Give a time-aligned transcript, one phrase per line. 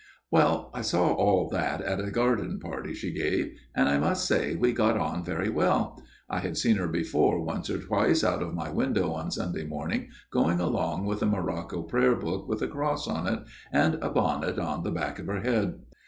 [0.31, 4.55] "Well, I saw all that at a garden party she gave; and I must say
[4.55, 6.01] we got on very well.
[6.27, 10.09] I had seen her before once or twice out of my window on Sunday morning
[10.31, 14.57] going along with a morocco prayer book with a cross on it, and a bonnet
[14.57, 15.75] on the back of her head.